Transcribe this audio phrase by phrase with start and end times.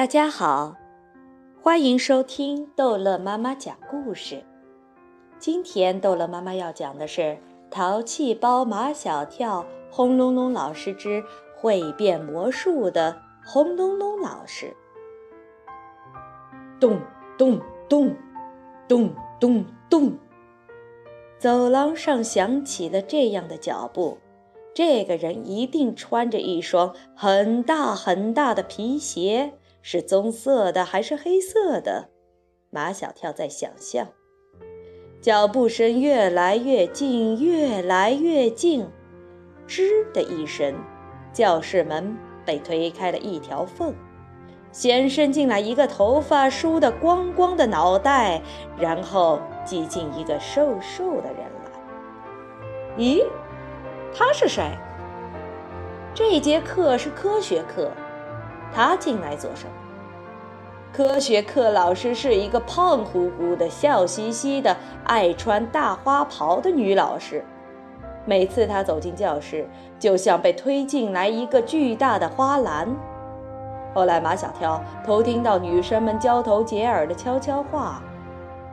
[0.00, 0.76] 大家好，
[1.60, 4.42] 欢迎收听逗乐妈妈讲故事。
[5.38, 7.20] 今天逗乐妈妈要讲的是
[7.70, 9.62] 《淘气包马小跳》
[9.94, 11.22] 轰隆隆老师之
[11.54, 14.74] 会变魔术的轰隆隆老师。
[16.80, 16.98] 咚
[17.36, 18.16] 咚咚，
[18.88, 20.12] 咚咚咚，
[21.38, 24.16] 走廊上响起了这样的脚步。
[24.72, 29.52] 这个人一定穿着一双很大很大的皮鞋。
[29.82, 32.10] 是棕色的还是黑色的？
[32.70, 34.08] 马小跳在想象。
[35.20, 38.88] 脚步声越来越近，越来越近。
[39.66, 40.74] 吱的一声，
[41.32, 43.94] 教室门被推开了一条缝，
[44.72, 48.42] 先伸进来一个头发梳得光光的脑袋，
[48.78, 51.70] 然后挤进一个瘦瘦的人来。
[52.96, 53.24] 咦，
[54.14, 54.70] 他是谁？
[56.14, 57.90] 这节课是科学课。
[58.74, 59.72] 他进来做什么？
[60.92, 67.44] 科学课老师是一个胖乎乎的、笑嘻嘻的、爱穿大花袍的女老师。
[68.26, 69.68] 每次她走进教室，
[69.98, 72.88] 就像被推进来一个巨大的花篮。
[73.94, 78.02] 后来，马小跳偷听到女生们交头接耳的悄悄话。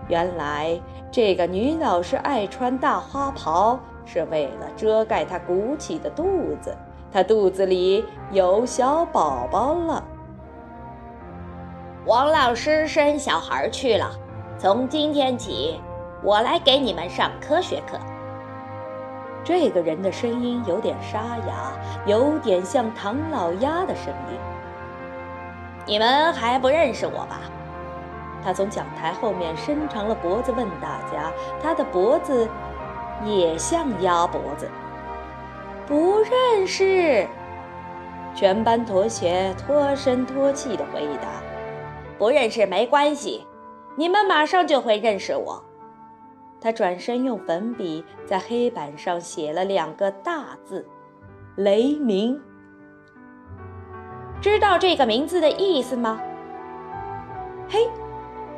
[0.07, 0.79] 原来，
[1.11, 6.75] 这个女老师爱穿大花袍，是为了遮盖她鼓起的肚子。
[7.11, 10.03] 他肚子里有小宝宝了。
[12.05, 14.11] 王老师生小孩去了，
[14.57, 15.81] 从今天起，
[16.21, 17.97] 我来给你们上科学课。
[19.43, 21.71] 这个人的声音有点沙哑，
[22.05, 24.37] 有点像唐老鸭的声音。
[25.85, 27.39] 你们还不认识我吧？
[28.43, 32.47] 他从讲台后面伸长了脖子问大家，他的脖子
[33.25, 34.69] 也像鸭脖子。
[35.85, 37.25] 不认识，
[38.35, 41.29] 全班同学脱声脱气的回答
[42.19, 43.47] ：“不认识没关系，
[43.95, 45.63] 你们马上就会认识我。”
[46.59, 50.85] 他转身用粉笔在黑板上写了两个大字
[51.55, 52.41] ：“雷鸣。”
[54.41, 56.19] 知道这个名字的意思吗？
[57.69, 57.87] 嘿，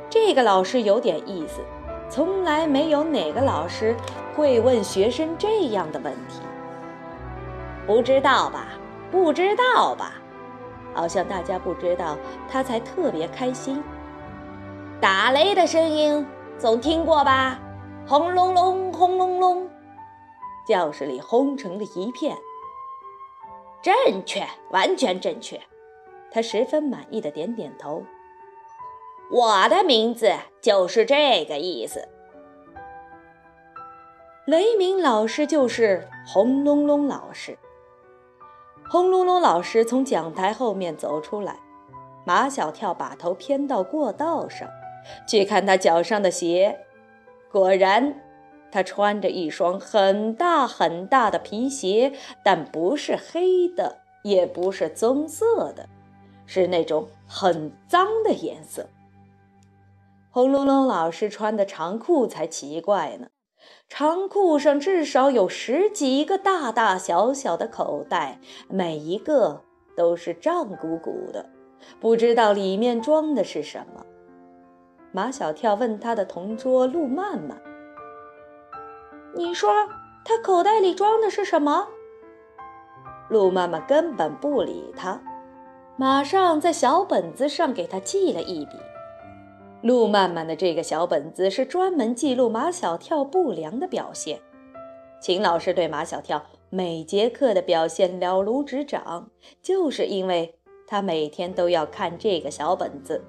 [0.10, 1.62] 这个老师有点意思，
[2.10, 3.96] 从来没有哪个老师
[4.40, 6.40] 会问学生这样的问题。
[7.86, 8.70] 不知道吧？
[9.12, 10.14] 不知道吧？
[10.94, 12.18] 好像大家不知道，
[12.50, 13.84] 他才特别开心。
[15.02, 16.26] 打雷的声音
[16.58, 17.60] 总听过吧？
[18.08, 19.70] 轰隆隆，轰隆隆，
[20.66, 22.38] 教室里轰成了一片。
[23.82, 25.60] 正确，完全正确。
[26.32, 28.04] 他十分满意的点点头。
[29.32, 32.08] 我的名字就是这个意思。
[34.46, 37.58] 雷鸣老师就是轰隆隆老师。
[38.90, 39.40] 轰隆隆！
[39.40, 41.60] 老师从讲台后面走出来，
[42.26, 44.68] 马小跳把头偏到过道上，
[45.28, 46.80] 去看他脚上的鞋。
[47.52, 48.20] 果然，
[48.72, 52.14] 他穿着一双很大很大的皮鞋，
[52.44, 55.88] 但不是黑的，也不是棕色的，
[56.48, 58.88] 是那种很脏的颜色。
[60.32, 60.88] 轰隆隆！
[60.88, 63.28] 老师穿的长裤才奇怪呢。
[63.88, 68.40] 长裤上至少有十几个大大小小的口袋，
[68.70, 69.64] 每一个
[69.96, 71.50] 都是胀鼓鼓的，
[72.00, 74.06] 不知道里面装的是什么。
[75.12, 77.60] 马小跳问他的同桌陆曼曼
[79.36, 79.72] ：“你说
[80.24, 81.88] 他口袋里装的是什么？”
[83.30, 85.22] 陆曼曼根本不理他，
[85.98, 88.74] 马上在小本子上给他记了一笔。
[89.82, 94.42] 陆曼曼的这个小本子是专门记录马小跳不良的表现。
[95.22, 99.30] 秦老师对马小跳每节课的表现了如指掌，
[99.62, 103.24] 就是因为他每天都要看这个小本子。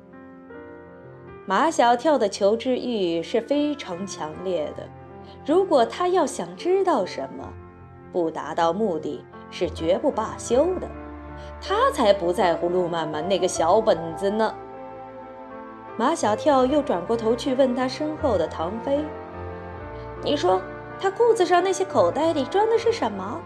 [1.46, 4.88] 马小跳的求知欲是非常强烈的，
[5.46, 7.48] 如果他要想知道什么，
[8.12, 10.88] 不达到目的是绝不罢休的。
[11.60, 14.52] 他才不在乎陆曼曼那个小本子呢。
[15.96, 19.04] 马小跳又转过头去问他身后的唐飞
[20.24, 20.60] ：“你说
[20.98, 23.38] 他裤子上那些口袋里装的是什么？”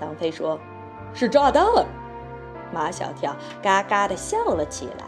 [0.00, 0.58] 唐飞说
[1.12, 1.64] ：“是炸弹。”
[2.72, 5.04] 马小跳嘎嘎地笑了起来。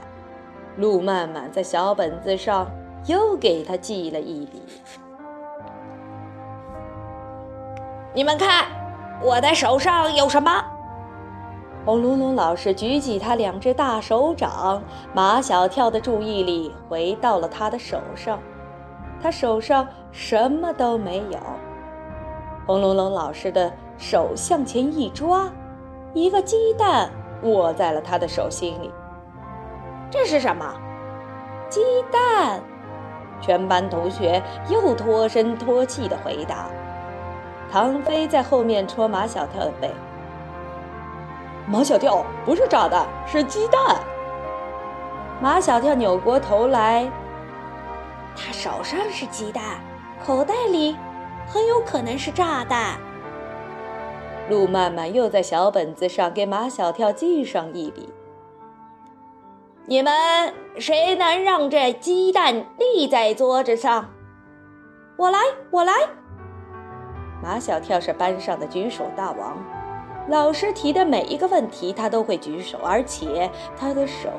[0.76, 2.70] 陆曼曼在小本子上
[3.06, 4.62] 又给他记了一笔
[8.12, 8.66] ：“你们看，
[9.22, 10.64] 我的手上有什么？”
[11.84, 14.82] 轰隆隆老师举起他两只大手掌，
[15.12, 18.38] 马小跳的注意力回到了他的手上。
[19.22, 21.38] 他手上什么都没有。
[22.66, 25.50] 轰隆隆老师的手向前一抓，
[26.14, 27.10] 一个鸡蛋
[27.42, 28.90] 握在了他的手心里。
[30.10, 30.64] 这是什么？
[31.68, 32.62] 鸡蛋。
[33.42, 36.70] 全班同学又脱声脱气地回答。
[37.70, 39.90] 唐飞在后面戳马小跳的背。
[41.66, 43.96] 马小跳，不是炸弹，是鸡蛋。
[45.40, 47.10] 马小跳扭过头来，
[48.36, 49.62] 他手上是鸡蛋，
[50.24, 50.96] 口袋里
[51.46, 52.98] 很有可能是炸弹。
[54.50, 58.12] 陆曼曼又在小本子上给马小跳记上一笔。
[59.86, 60.12] 你们
[60.78, 64.10] 谁能让这鸡蛋立在桌子上？
[65.16, 65.38] 我来，
[65.70, 65.92] 我来。
[67.42, 69.58] 马小跳是班上的举手大王，
[70.28, 74.30] 老师提的每一个问题他都会举手，而且他的手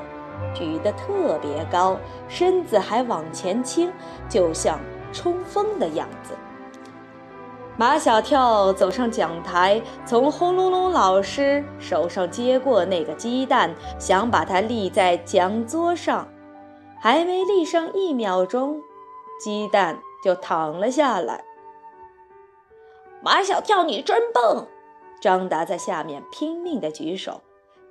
[0.54, 1.98] 举得特别高，
[2.28, 3.92] 身子还往前倾，
[4.28, 4.80] 就像
[5.14, 6.34] 冲锋的样子。
[7.78, 16.28] 马小跳走上讲台，从轰隆隆老师手上接过那个鸡蛋，想把它立在讲桌上。
[17.00, 18.82] 还没立上一秒钟，
[19.40, 21.44] 鸡蛋就躺了下来。
[23.22, 24.66] 马小跳，你真笨！
[25.22, 27.42] 张达在下面拼命地举手，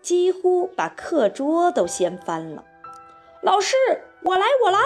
[0.00, 2.65] 几乎把课桌都掀翻了。
[3.43, 3.76] 老师，
[4.23, 4.79] 我来，我来。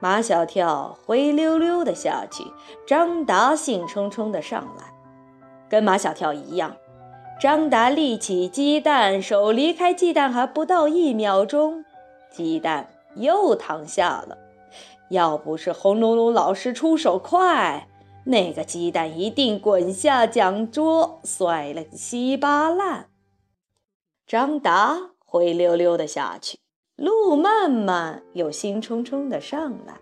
[0.00, 2.44] 马小跳灰溜溜的下去，
[2.86, 4.94] 张达兴冲冲的上来，
[5.68, 6.76] 跟马小跳一样。
[7.40, 11.84] 张达立起鸡蛋，手离开鸡蛋还不到一秒钟，
[12.30, 14.38] 鸡蛋又躺下了。
[15.10, 17.87] 要不是轰隆隆老师出手快，
[18.28, 23.08] 那个鸡蛋一定滚下讲桌，摔了个稀巴烂。
[24.26, 26.58] 张达灰溜溜的下去。
[26.94, 29.94] 陆曼曼又兴冲冲的上来。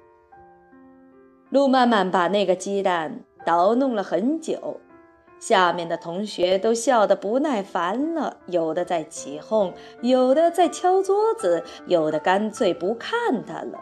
[1.51, 4.81] 陆曼曼把那个鸡蛋捣弄了很久，
[5.39, 9.73] 下面的同学都笑得不耐烦了，有的在起哄，
[10.03, 13.79] 有的在敲桌子，有的干脆不看他了。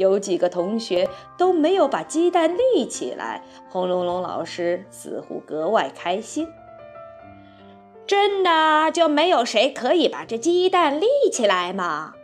[0.00, 1.06] 有几个同学
[1.36, 6.48] 都没有把鸡蛋立起来，轰隆隆老师似乎格外开心。
[8.06, 12.14] 真的就没有谁可以把这鸡蛋立起来吗？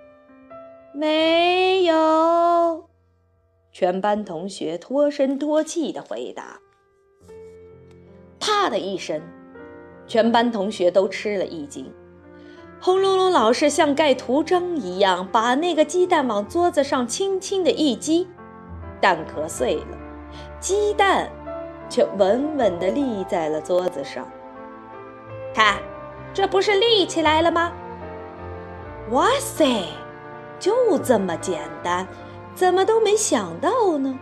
[0.95, 2.89] 没有，
[3.71, 6.59] 全班同学脱声脱气地回答。
[8.41, 9.21] 啪的一声，
[10.07, 11.93] 全班同学都吃了一惊。
[12.81, 18.29] 轰隆隆老师像盖图章一样，把那个鸡蛋往桌子上轻轻的一击，
[19.01, 19.99] 蛋壳碎了，
[20.61, 21.29] 鸡蛋
[21.89, 24.27] 却稳稳地立在了桌子上。
[25.55, 25.79] 看，
[26.33, 27.73] 这不是立起来了吗？
[29.11, 29.85] 哇塞！
[30.59, 32.07] 就这么简单，
[32.55, 34.19] 怎么都没想到呢？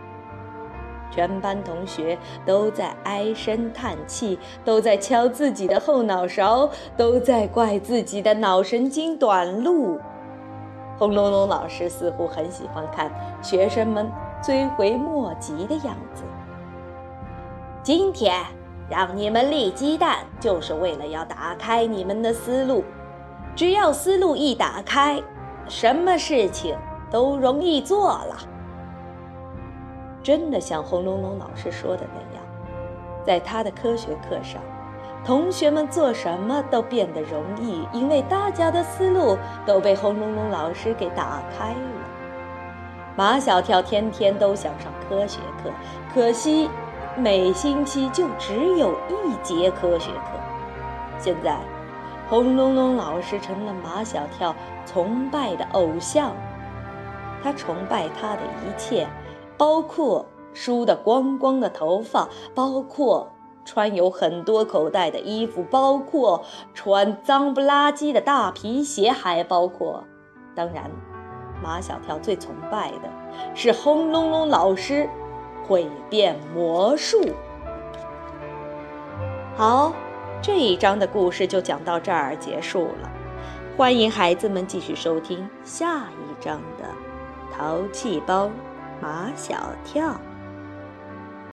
[1.15, 9.97] 全班同学都在唉声叹气，都在敲自己的后脑勺，都在怪自己的脑神经短路。
[10.97, 13.09] 轰隆隆老师似乎很喜欢看
[13.41, 14.11] 学生们
[14.43, 16.23] 追悔莫及的样子。
[17.81, 18.43] 今天
[18.89, 22.83] 让你们立鸡蛋，就是为了要打开你们的思路。
[23.55, 25.21] 只要思路一打开，
[25.69, 26.75] 什么事情
[27.09, 28.35] 都容易做了。
[30.25, 32.43] 真的像轰隆隆老师说的那样，
[33.23, 34.59] 在他的科学课上，
[35.23, 41.77] 同学们做什么都变得容易，因为大家的思路都被轰隆隆老师给打开了。
[43.15, 45.69] 马小跳天天都想上科学课，
[46.11, 46.71] 可惜
[47.15, 50.31] 每星期就只有一节科学课。
[51.19, 51.59] 现在。
[52.27, 56.31] 轰隆隆老师成了马小跳崇拜的偶像，
[57.43, 59.07] 他崇拜他的一切，
[59.57, 63.31] 包括梳得光光的头发，包括
[63.63, 66.43] 穿有很多口袋的衣服，包括
[66.73, 70.03] 穿脏不拉几的大皮鞋，还包括，
[70.55, 70.89] 当然，
[71.63, 73.09] 马小跳最崇拜的
[73.53, 75.09] 是轰隆隆老师
[75.67, 77.21] 会变魔术。
[79.55, 79.93] 好。
[80.41, 83.09] 这一章的故事就讲到这儿结束了，
[83.75, 86.83] 欢迎孩子们继续收听下一章的
[87.57, 88.51] 《淘气包
[89.01, 90.13] 马小跳》。